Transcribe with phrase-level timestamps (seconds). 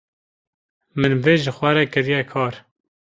[0.99, 2.53] min vê ji xwe re kirîye kar.